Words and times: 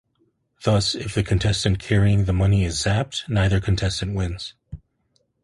Thus, 0.63 0.95
if 0.95 1.13
the 1.13 1.21
contestant 1.21 1.77
carrying 1.77 2.25
the 2.25 2.33
money 2.33 2.63
is 2.65 2.83
'zapped', 2.85 3.29
neither 3.29 3.61
contestant 3.61 4.15
wins. 4.15 4.55